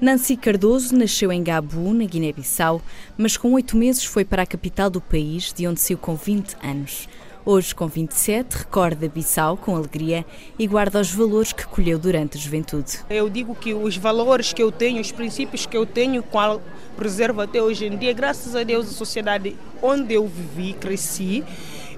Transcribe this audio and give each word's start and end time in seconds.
Nancy 0.00 0.36
Cardoso 0.36 0.94
nasceu 0.94 1.32
em 1.32 1.42
Gabu, 1.42 1.92
na 1.92 2.04
Guiné-Bissau, 2.04 2.80
mas 3.16 3.36
com 3.36 3.52
oito 3.54 3.76
meses 3.76 4.04
foi 4.04 4.24
para 4.24 4.42
a 4.42 4.46
capital 4.46 4.88
do 4.88 5.00
país, 5.00 5.52
de 5.52 5.66
onde 5.66 5.80
saiu 5.80 5.98
com 5.98 6.14
20 6.14 6.54
anos. 6.62 7.08
Hoje, 7.44 7.74
com 7.74 7.88
27, 7.88 8.58
recorda 8.58 9.08
Bissau 9.08 9.56
com 9.56 9.74
alegria 9.74 10.24
e 10.56 10.68
guarda 10.68 11.00
os 11.00 11.10
valores 11.10 11.52
que 11.52 11.66
colheu 11.66 11.98
durante 11.98 12.38
a 12.38 12.40
juventude. 12.40 13.00
Eu 13.10 13.28
digo 13.28 13.56
que 13.56 13.74
os 13.74 13.96
valores 13.96 14.52
que 14.52 14.62
eu 14.62 14.70
tenho, 14.70 15.00
os 15.00 15.10
princípios 15.10 15.66
que 15.66 15.76
eu 15.76 15.84
tenho, 15.84 16.22
qual 16.22 16.62
preservo 16.96 17.40
até 17.40 17.60
hoje 17.60 17.86
em 17.86 17.96
dia, 17.98 18.12
graças 18.12 18.54
a 18.54 18.62
Deus, 18.62 18.86
a 18.88 18.92
sociedade 18.92 19.56
onde 19.82 20.14
eu 20.14 20.28
vivi, 20.28 20.74
cresci, 20.74 21.42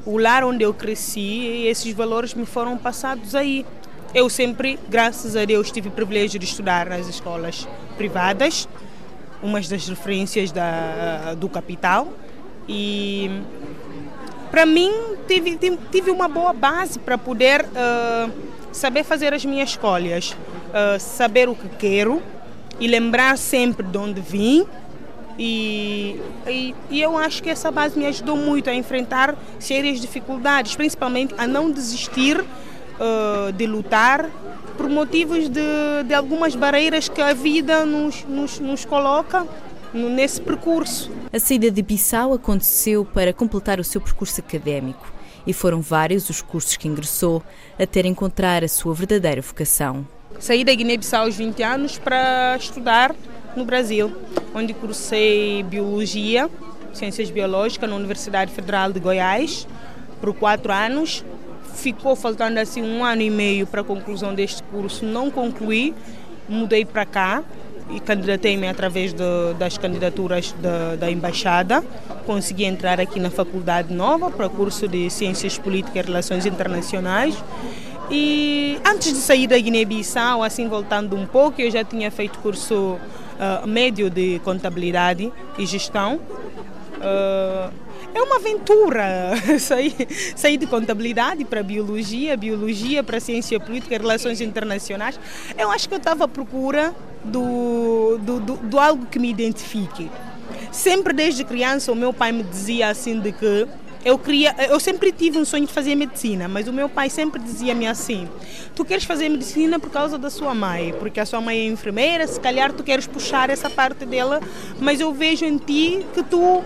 o 0.06 0.16
lar 0.16 0.42
onde 0.42 0.64
eu 0.64 0.72
cresci, 0.72 1.66
esses 1.66 1.92
valores 1.92 2.32
me 2.32 2.46
foram 2.46 2.78
passados 2.78 3.34
aí. 3.34 3.66
Eu 4.12 4.28
sempre, 4.28 4.76
graças 4.88 5.36
a 5.36 5.44
Deus, 5.44 5.70
tive 5.70 5.86
o 5.86 5.90
privilégio 5.92 6.36
de 6.36 6.44
estudar 6.44 6.86
nas 6.86 7.06
escolas 7.06 7.68
privadas, 7.96 8.68
umas 9.40 9.68
das 9.68 9.86
referências 9.86 10.50
da, 10.50 11.34
do 11.34 11.48
capital. 11.48 12.08
E 12.68 13.30
para 14.50 14.66
mim, 14.66 14.90
tive, 15.28 15.56
tive 15.92 16.10
uma 16.10 16.26
boa 16.26 16.52
base 16.52 16.98
para 16.98 17.16
poder 17.16 17.64
uh, 17.64 18.32
saber 18.72 19.04
fazer 19.04 19.32
as 19.32 19.44
minhas 19.44 19.70
escolhas, 19.70 20.36
uh, 20.70 20.98
saber 20.98 21.48
o 21.48 21.54
que 21.54 21.68
quero 21.68 22.20
e 22.80 22.88
lembrar 22.88 23.38
sempre 23.38 23.86
de 23.86 23.96
onde 23.96 24.20
vim. 24.20 24.66
E, 25.38 26.20
e, 26.48 26.74
e, 26.90 27.00
eu 27.00 27.16
acho 27.16 27.40
que 27.44 27.48
essa 27.48 27.70
base 27.70 27.96
me 27.96 28.06
ajudou 28.06 28.36
muito 28.36 28.68
a 28.68 28.74
enfrentar 28.74 29.36
sérias 29.60 30.00
dificuldades, 30.00 30.74
principalmente 30.74 31.32
a 31.38 31.46
não 31.46 31.70
desistir 31.70 32.44
uh, 33.00 33.52
de 33.52 33.66
lutar 33.66 34.28
por 34.76 34.88
motivos 34.88 35.48
de, 35.48 36.04
de 36.06 36.14
algumas 36.14 36.54
barreiras 36.54 37.08
que 37.08 37.20
a 37.20 37.32
vida 37.32 37.84
nos, 37.84 38.24
nos, 38.24 38.60
nos 38.60 38.84
coloca 38.84 39.46
nesse 39.92 40.40
percurso. 40.40 41.10
A 41.32 41.38
saída 41.38 41.70
de 41.70 41.82
Bissau 41.82 42.32
aconteceu 42.32 43.04
para 43.04 43.32
completar 43.32 43.80
o 43.80 43.84
seu 43.84 44.00
percurso 44.00 44.40
académico 44.40 45.06
e 45.46 45.52
foram 45.52 45.80
vários 45.80 46.28
os 46.30 46.42
cursos 46.42 46.76
que 46.76 46.86
ingressou 46.86 47.42
até 47.78 48.00
encontrar 48.06 48.62
a 48.62 48.68
sua 48.68 48.94
verdadeira 48.94 49.40
vocação. 49.40 50.06
Saí 50.38 50.64
da 50.64 50.72
Guiné-Bissau 50.72 51.24
aos 51.24 51.36
20 51.36 51.62
anos 51.62 51.98
para 51.98 52.56
estudar 52.56 53.14
no 53.56 53.64
Brasil, 53.64 54.12
onde 54.54 54.72
cursei 54.72 55.62
Biologia, 55.64 56.48
Ciências 56.92 57.30
Biológicas 57.30 57.88
na 57.88 57.96
Universidade 57.96 58.52
Federal 58.52 58.92
de 58.92 59.00
Goiás 59.00 59.66
por 60.20 60.34
quatro 60.34 60.72
anos 60.72 61.24
ficou 61.74 62.14
faltando 62.16 62.58
assim 62.60 62.82
um 62.82 63.04
ano 63.04 63.22
e 63.22 63.30
meio 63.30 63.66
para 63.66 63.80
a 63.80 63.84
conclusão 63.84 64.34
deste 64.34 64.62
curso, 64.64 65.04
não 65.04 65.30
concluí, 65.30 65.94
mudei 66.48 66.84
para 66.84 67.04
cá 67.04 67.42
e 67.90 68.00
candidatei-me 68.00 68.68
através 68.68 69.12
de, 69.12 69.54
das 69.58 69.76
candidaturas 69.76 70.52
de, 70.52 70.96
da 70.96 71.10
embaixada. 71.10 71.82
Consegui 72.24 72.64
entrar 72.64 73.00
aqui 73.00 73.18
na 73.18 73.30
Faculdade 73.30 73.92
Nova 73.92 74.30
para 74.30 74.46
o 74.46 74.50
curso 74.50 74.86
de 74.86 75.10
Ciências 75.10 75.58
Políticas 75.58 76.04
e 76.04 76.06
Relações 76.06 76.46
Internacionais. 76.46 77.36
E 78.10 78.78
antes 78.84 79.12
de 79.12 79.18
sair 79.18 79.46
da 79.46 79.58
Guiné-Bissau, 79.58 80.42
assim 80.42 80.68
voltando 80.68 81.16
um 81.16 81.26
pouco, 81.26 81.60
eu 81.60 81.70
já 81.70 81.84
tinha 81.84 82.10
feito 82.10 82.38
curso 82.40 82.96
uh, 82.96 83.66
médio 83.66 84.10
de 84.10 84.40
contabilidade 84.40 85.32
e 85.58 85.66
gestão. 85.66 86.16
Uh, 86.96 87.49
é 88.14 88.22
uma 88.22 88.36
aventura 88.36 89.32
sair, 89.58 89.94
sair 90.36 90.56
de 90.56 90.66
contabilidade 90.66 91.44
para 91.44 91.62
biologia, 91.62 92.36
biologia 92.36 93.02
para 93.02 93.20
ciência 93.20 93.58
política 93.60 93.94
e 93.94 93.98
relações 93.98 94.40
internacionais. 94.40 95.18
Eu 95.56 95.70
acho 95.70 95.88
que 95.88 95.94
eu 95.94 95.98
estava 95.98 96.24
à 96.24 96.28
procura 96.28 96.94
do, 97.24 98.18
do, 98.18 98.40
do, 98.40 98.56
do 98.56 98.78
algo 98.78 99.06
que 99.06 99.18
me 99.18 99.30
identifique. 99.30 100.10
Sempre 100.72 101.12
desde 101.12 101.44
criança 101.44 101.92
o 101.92 101.96
meu 101.96 102.12
pai 102.12 102.32
me 102.32 102.42
dizia 102.42 102.88
assim 102.88 103.18
de 103.20 103.32
que 103.32 103.66
eu 104.04 104.18
queria, 104.18 104.54
eu 104.68 104.80
sempre 104.80 105.12
tive 105.12 105.38
um 105.38 105.44
sonho 105.44 105.66
de 105.66 105.72
fazer 105.72 105.94
medicina, 105.94 106.48
mas 106.48 106.66
o 106.66 106.72
meu 106.72 106.88
pai 106.88 107.10
sempre 107.10 107.40
dizia-me 107.40 107.86
assim: 107.86 108.28
tu 108.74 108.84
queres 108.84 109.04
fazer 109.04 109.28
medicina 109.28 109.78
por 109.78 109.90
causa 109.90 110.16
da 110.16 110.30
sua 110.30 110.54
mãe, 110.54 110.94
porque 110.98 111.20
a 111.20 111.26
sua 111.26 111.40
mãe 111.40 111.58
é 111.58 111.64
enfermeira, 111.66 112.26
se 112.26 112.40
calhar 112.40 112.72
tu 112.72 112.82
queres 112.82 113.06
puxar 113.06 113.50
essa 113.50 113.68
parte 113.68 114.06
dela, 114.06 114.40
mas 114.80 115.00
eu 115.00 115.12
vejo 115.12 115.44
em 115.44 115.58
ti 115.58 116.06
que 116.14 116.22
tu 116.22 116.62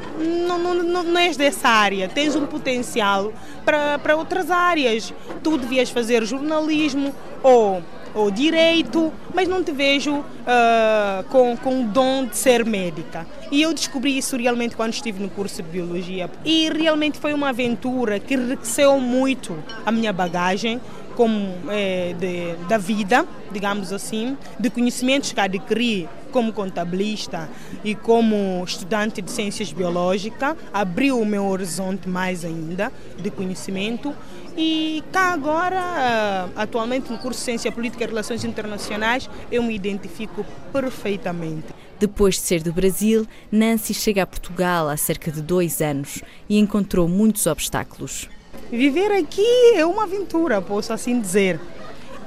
não, 0.46 0.58
não, 0.58 0.74
não, 0.74 1.02
não 1.02 1.20
és 1.20 1.36
dessa 1.36 1.68
área, 1.68 2.08
tens 2.08 2.36
um 2.36 2.46
potencial 2.46 3.32
para, 3.64 4.16
outras 4.16 4.50
áreas. 4.50 5.12
Tu 5.42 5.58
devias 5.58 5.90
fazer 5.90 6.24
jornalismo 6.24 7.14
ou 7.42 7.82
ou 8.14 8.30
direito, 8.30 9.12
mas 9.34 9.48
não 9.48 9.62
te 9.62 9.72
vejo 9.72 10.18
uh, 10.18 11.24
com, 11.30 11.56
com 11.56 11.82
o 11.82 11.84
dom 11.84 12.26
de 12.26 12.36
ser 12.36 12.64
médica. 12.64 13.26
E 13.50 13.60
eu 13.62 13.74
descobri 13.74 14.16
isso 14.16 14.36
realmente 14.36 14.76
quando 14.76 14.92
estive 14.92 15.20
no 15.20 15.28
curso 15.28 15.62
de 15.62 15.68
biologia. 15.68 16.30
E 16.44 16.68
realmente 16.70 17.18
foi 17.18 17.34
uma 17.34 17.48
aventura 17.48 18.18
que 18.20 18.34
enriqueceu 18.34 18.98
muito 19.00 19.56
a 19.84 19.90
minha 19.90 20.12
bagagem 20.12 20.80
como 21.14 21.54
é, 21.68 22.14
de, 22.18 22.54
da 22.68 22.78
vida, 22.78 23.26
digamos 23.54 23.92
assim, 23.92 24.36
de 24.58 24.68
conhecimentos 24.68 25.32
que 25.32 25.40
adquiri 25.40 26.08
como 26.30 26.52
contabilista 26.52 27.48
e 27.84 27.94
como 27.94 28.62
estudante 28.66 29.22
de 29.22 29.30
ciências 29.30 29.72
biológicas, 29.72 30.56
abriu 30.72 31.20
o 31.20 31.24
meu 31.24 31.46
horizonte 31.46 32.08
mais 32.08 32.44
ainda 32.44 32.92
de 33.16 33.30
conhecimento 33.30 34.12
e 34.56 35.02
cá 35.12 35.32
agora, 35.32 36.50
atualmente 36.56 37.10
no 37.10 37.18
curso 37.18 37.38
de 37.38 37.44
Ciência 37.44 37.70
Política 37.70 38.02
e 38.04 38.06
Relações 38.08 38.44
Internacionais, 38.44 39.30
eu 39.50 39.62
me 39.62 39.74
identifico 39.74 40.44
perfeitamente. 40.72 41.66
Depois 42.00 42.34
de 42.34 42.40
ser 42.40 42.62
do 42.62 42.72
Brasil, 42.72 43.26
Nancy 43.50 43.94
chega 43.94 44.24
a 44.24 44.26
Portugal 44.26 44.88
há 44.88 44.96
cerca 44.96 45.30
de 45.30 45.40
dois 45.40 45.80
anos 45.80 46.20
e 46.48 46.58
encontrou 46.58 47.08
muitos 47.08 47.46
obstáculos. 47.46 48.28
Viver 48.70 49.12
aqui 49.12 49.46
é 49.76 49.86
uma 49.86 50.02
aventura, 50.04 50.60
posso 50.60 50.92
assim 50.92 51.20
dizer. 51.20 51.60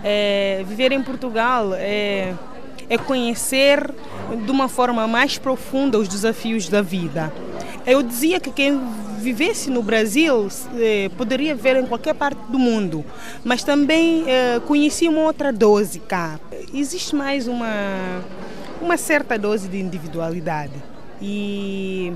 É, 0.04 0.64
viver 0.68 0.92
em 0.92 1.02
Portugal 1.02 1.74
é, 1.74 2.34
é 2.90 2.98
conhecer 2.98 3.94
de 4.46 4.52
uma 4.52 4.68
forma 4.68 5.08
mais 5.08 5.38
profunda 5.38 5.98
os 5.98 6.08
desafios 6.08 6.70
da 6.70 6.82
vida. 6.82 7.32
Eu 7.86 8.04
dizia 8.04 8.40
que 8.40 8.52
quem 8.52 8.80
vivesse 9.18 9.70
no 9.70 9.82
Brasil, 9.82 10.48
eh, 10.76 11.10
poderia 11.18 11.56
ver 11.56 11.78
em 11.78 11.86
qualquer 11.86 12.14
parte 12.14 12.40
do 12.50 12.60
mundo, 12.60 13.04
mas 13.44 13.64
também 13.64 14.24
eh, 14.28 14.60
conheci 14.66 15.08
uma 15.08 15.22
outra 15.22 15.52
dose 15.52 16.00
cá. 16.00 16.40
Existe 16.74 17.16
mais 17.16 17.48
uma, 17.48 17.68
uma 18.82 18.98
certa 18.98 19.38
dose 19.38 19.68
de 19.68 19.80
individualidade. 19.80 20.74
E 21.22 22.14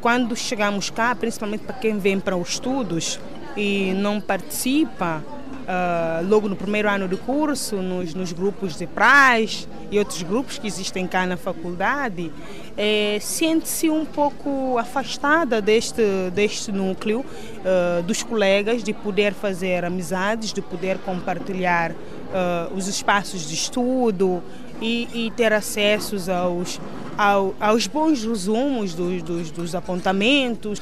quando 0.00 0.34
chegamos 0.34 0.90
cá, 0.90 1.14
principalmente 1.14 1.62
para 1.62 1.76
quem 1.76 1.98
vem 1.98 2.18
para 2.18 2.36
os 2.36 2.50
estudos 2.50 3.20
e 3.56 3.92
não 3.94 4.20
participa, 4.20 5.22
uh, 5.52 6.26
logo 6.28 6.48
no 6.48 6.56
primeiro 6.56 6.88
ano 6.88 7.06
do 7.06 7.16
curso, 7.18 7.76
nos, 7.76 8.14
nos 8.14 8.32
grupos 8.32 8.76
de 8.76 8.86
praz 8.86 9.68
e 9.90 9.98
outros 9.98 10.22
grupos 10.22 10.58
que 10.58 10.66
existem 10.66 11.06
cá 11.06 11.26
na 11.26 11.36
faculdade, 11.36 12.32
é, 12.76 13.18
sente-se 13.20 13.90
um 13.90 14.04
pouco 14.04 14.78
afastada 14.78 15.60
deste, 15.60 16.02
deste 16.34 16.72
núcleo 16.72 17.20
uh, 17.20 18.02
dos 18.02 18.22
colegas, 18.22 18.82
de 18.82 18.92
poder 18.92 19.34
fazer 19.34 19.84
amizades, 19.84 20.52
de 20.52 20.62
poder 20.62 20.98
compartilhar 20.98 21.92
uh, 21.92 22.74
os 22.74 22.88
espaços 22.88 23.46
de 23.48 23.54
estudo 23.54 24.42
e, 24.80 25.26
e 25.26 25.30
ter 25.32 25.52
acessos 25.52 26.28
aos, 26.28 26.80
ao, 27.16 27.54
aos 27.60 27.86
bons 27.86 28.24
resumos 28.24 28.94
dos, 28.94 29.22
dos, 29.22 29.50
dos 29.50 29.74
apontamentos. 29.74 30.80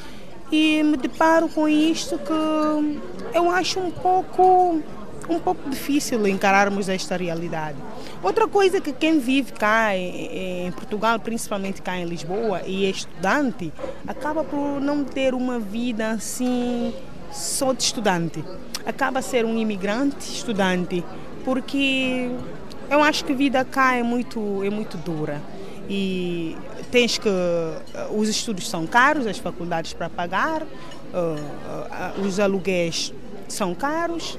E 0.51 0.83
me 0.83 0.97
deparo 0.97 1.49
com 1.49 1.69
isto 1.69 2.19
que 2.19 3.37
eu 3.37 3.51
acho 3.51 3.79
um 3.79 3.91
pouco 3.91 4.83
um 5.29 5.39
pouco 5.39 5.71
difícil 5.71 6.27
encararmos 6.27 6.89
esta 6.89 7.17
realidade. 7.17 7.77
Outra 8.21 8.49
coisa 8.49 8.81
que 8.81 8.93
quem 8.93 9.21
vive 9.21 9.53
cá 9.53 9.97
em 9.97 10.73
Portugal, 10.73 11.21
principalmente 11.21 11.81
cá 11.81 11.97
em 11.97 12.05
Lisboa, 12.05 12.63
e 12.67 12.85
é 12.85 12.91
estudante, 12.91 13.73
acaba 14.07 14.43
por 14.43 14.81
não 14.81 15.05
ter 15.05 15.33
uma 15.33 15.59
vida 15.61 16.11
assim 16.11 16.93
só 17.31 17.73
de 17.73 17.85
estudante. 17.85 18.45
Acaba 18.85 19.23
ser 19.23 19.45
um 19.45 19.57
imigrante 19.57 20.29
estudante, 20.29 21.05
porque 21.45 22.29
eu 22.91 23.03
acho 23.03 23.25
que 23.25 23.33
a 23.33 23.37
vida 23.37 23.65
cá 23.65 23.95
é 23.95 24.03
muito, 24.03 24.65
é 24.65 24.71
muito 24.71 24.97
dura. 24.97 25.41
E 25.93 26.57
tens 26.93 27.19
que. 27.19 27.29
Os 28.17 28.29
estudos 28.29 28.69
são 28.69 28.87
caros, 28.87 29.27
as 29.27 29.39
faculdades 29.39 29.93
para 29.93 30.09
pagar, 30.09 30.63
uh, 30.63 30.67
uh, 32.17 32.25
os 32.25 32.39
aluguéis 32.39 33.13
são 33.49 33.75
caros, 33.75 34.39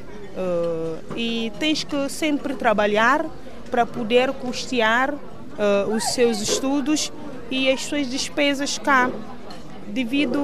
e 1.17 1.51
tens 1.59 1.83
que 1.83 2.07
sempre 2.07 2.55
trabalhar 2.55 3.25
para 3.69 3.85
poder 3.85 4.31
custear 4.31 5.13
os 5.93 6.13
seus 6.13 6.39
estudos 6.39 7.11
e 7.51 7.69
as 7.69 7.83
suas 7.83 8.09
despesas 8.09 8.77
cá. 8.77 9.11
devido 9.87 10.39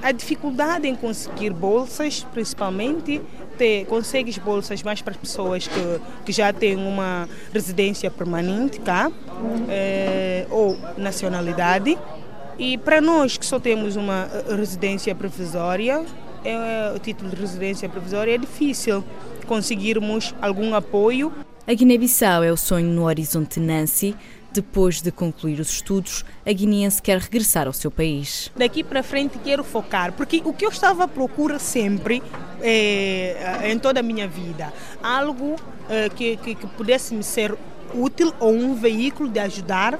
à 0.00 0.12
dificuldade 0.12 0.86
em 0.86 0.94
conseguir 0.94 1.52
bolsas, 1.52 2.24
principalmente. 2.32 3.20
Ter, 3.62 3.86
consegues 3.86 4.38
bolsas 4.38 4.82
mais 4.82 5.00
para 5.02 5.14
pessoas 5.14 5.68
que, 5.68 6.00
que 6.24 6.32
já 6.32 6.52
têm 6.52 6.74
uma 6.74 7.28
residência 7.52 8.10
permanente 8.10 8.80
cá 8.80 9.08
é, 9.68 10.48
ou 10.50 10.76
nacionalidade. 10.98 11.96
E 12.58 12.76
para 12.76 13.00
nós 13.00 13.36
que 13.36 13.46
só 13.46 13.60
temos 13.60 13.94
uma 13.94 14.28
eh, 14.32 14.56
residência 14.56 15.14
provisória, 15.14 16.04
é, 16.44 16.92
o 16.92 16.98
título 16.98 17.30
de 17.30 17.36
residência 17.36 17.88
provisória 17.88 18.34
é 18.34 18.38
difícil 18.38 19.04
conseguirmos 19.46 20.34
algum 20.42 20.74
apoio. 20.74 21.32
A 21.64 21.72
Guiné-Bissau 21.72 22.42
é 22.42 22.50
o 22.50 22.56
sonho 22.56 22.88
no 22.88 23.04
horizonte 23.04 23.60
Nancy, 23.60 24.16
depois 24.52 25.00
de 25.00 25.10
concluir 25.10 25.58
os 25.60 25.70
estudos, 25.70 26.24
a 26.46 26.52
guineense 26.52 27.00
quer 27.00 27.18
regressar 27.18 27.66
ao 27.66 27.72
seu 27.72 27.90
país. 27.90 28.50
Daqui 28.56 28.84
para 28.84 29.02
frente 29.02 29.38
quero 29.38 29.64
focar, 29.64 30.12
porque 30.12 30.42
o 30.44 30.52
que 30.52 30.64
eu 30.64 30.70
estava 30.70 31.04
à 31.04 31.08
procura 31.08 31.58
sempre 31.58 32.22
é, 32.60 33.70
em 33.70 33.78
toda 33.78 34.00
a 34.00 34.02
minha 34.02 34.28
vida, 34.28 34.72
algo 35.02 35.56
é, 35.88 36.08
que, 36.08 36.36
que, 36.36 36.54
que 36.54 36.66
pudesse 36.68 37.14
me 37.14 37.22
ser 37.22 37.56
útil 37.94 38.32
ou 38.38 38.52
um 38.52 38.74
veículo 38.74 39.28
de 39.28 39.38
ajudar 39.38 39.98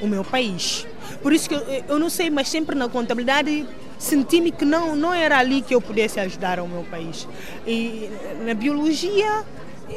o 0.00 0.06
meu 0.06 0.24
país. 0.24 0.86
Por 1.22 1.32
isso 1.32 1.48
que 1.48 1.54
eu, 1.54 1.62
eu 1.88 1.98
não 1.98 2.08
sei, 2.08 2.30
mas 2.30 2.48
sempre 2.48 2.76
na 2.76 2.88
contabilidade 2.88 3.66
senti-me 3.98 4.52
que 4.52 4.64
não, 4.64 4.94
não 4.94 5.12
era 5.12 5.38
ali 5.38 5.60
que 5.60 5.74
eu 5.74 5.80
pudesse 5.80 6.20
ajudar 6.20 6.60
o 6.60 6.68
meu 6.68 6.84
país. 6.84 7.26
E 7.66 8.08
na 8.44 8.54
biologia 8.54 9.44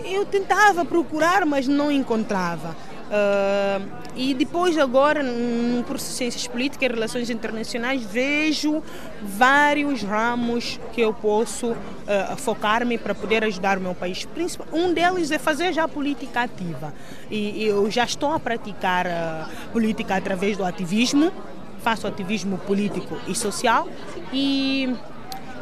eu 0.06 0.26
tentava 0.26 0.84
procurar, 0.84 1.46
mas 1.46 1.68
não 1.68 1.92
encontrava. 1.92 2.76
Uh, 3.12 3.86
e 4.16 4.34
depois 4.34 4.78
agora 4.78 5.22
no 5.22 5.84
curso 5.84 6.08
de 6.08 6.14
Ciências 6.14 6.48
Políticas 6.48 6.90
e 6.90 6.94
Relações 6.94 7.30
Internacionais 7.30 8.06
vejo 8.06 8.82
vários 9.22 10.02
ramos 10.02 10.80
que 10.94 11.02
eu 11.02 11.14
posso 11.14 11.72
uh, 11.72 12.38
focar-me 12.38 12.98
para 12.98 13.14
poder 13.14 13.44
ajudar 13.44 13.78
o 13.78 13.82
meu 13.82 13.94
país. 13.94 14.26
Um 14.72 14.94
deles 14.94 15.30
é 15.30 15.38
fazer 15.38 15.74
já 15.74 15.90
política 15.90 16.44
ativa. 16.44 16.94
E 17.30 17.66
eu 17.66 17.92
já 17.92 18.06
estou 18.06 18.32
a 18.32 18.40
praticar 18.40 19.06
uh, 19.06 19.72
política 19.74 20.16
através 20.16 20.56
do 20.56 20.64
ativismo, 20.64 21.34
faço 21.84 22.08
ativismo 22.08 22.60
político 22.60 23.18
e 23.28 23.36
social 23.36 23.90
e 24.32 24.96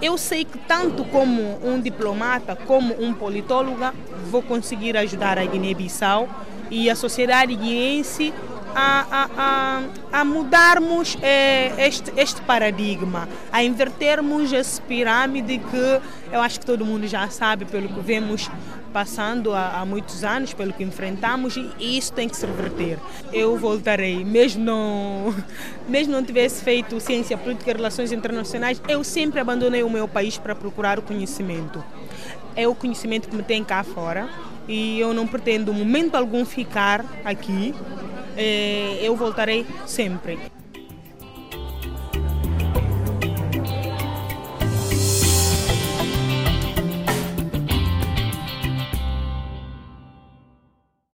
eu 0.02 0.20
sei 0.20 0.46
que 0.46 0.58
tanto 0.60 1.04
como 1.06 1.60
um 1.66 1.82
diplomata, 1.82 2.56
como 2.56 2.96
um 3.04 3.12
politólogo, 3.12 3.92
vou 4.30 4.44
conseguir 4.44 4.96
ajudar 4.96 5.40
a 5.40 5.46
Guiné-Bissau 5.46 6.30
e 6.70 6.90
a 6.90 6.96
sociedade 6.96 7.56
guineense 7.56 8.34
a, 8.76 9.82
a, 10.12 10.20
a, 10.20 10.26
mudarmos 10.26 11.18
é, 11.22 11.88
este, 11.88 12.12
este 12.16 12.42
paradigma, 12.42 13.28
a 13.52 13.64
invertermos 13.64 14.54
essa 14.54 14.82
pirâmide 14.82 15.58
que 15.58 16.02
eu 16.32 16.40
acho 16.40 16.60
que 16.60 16.66
todo 16.66 16.86
mundo 16.86 17.08
já 17.08 17.28
sabe 17.30 17.66
pelo 17.66 17.88
que 17.88 18.00
vemos 18.00 18.50
passando 18.94 19.54
há, 19.54 19.80
há, 19.80 19.86
muitos 19.86 20.24
anos, 20.24 20.54
pelo 20.54 20.74
que 20.74 20.84
enfrentamos, 20.84 21.56
e 21.56 21.98
isso 21.98 22.12
tem 22.14 22.28
que 22.28 22.36
se 22.36 22.46
reverter. 22.46 22.98
Eu 23.32 23.56
voltarei, 23.58 24.24
mesmo 24.24 24.64
não, 24.64 25.36
mesmo 25.88 26.14
não 26.14 26.24
tivesse 26.24 26.64
feito 26.64 27.00
ciência 27.00 27.38
política 27.38 27.72
e 27.72 27.74
relações 27.74 28.12
internacionais, 28.12 28.82
eu 28.88 29.04
sempre 29.04 29.40
abandonei 29.40 29.84
o 29.84 29.90
meu 29.90 30.08
país 30.08 30.38
para 30.38 30.56
procurar 30.56 30.98
o 31.00 31.02
conhecimento. 31.02 31.84
É 32.56 32.68
o 32.68 32.76
conhecimento 32.76 33.30
que 33.30 33.36
me 33.36 33.44
tem 33.44 33.64
cá 33.64 33.84
fora 33.84 34.28
e 34.70 35.00
eu 35.00 35.16
não 35.16 35.26
pretendo, 35.26 35.74
momento 35.74 36.14
algum, 36.14 36.46
ficar 36.46 37.04
aqui. 37.26 37.74
É, 38.38 39.00
eu 39.02 39.16
voltarei 39.16 39.66
sempre. 39.88 40.40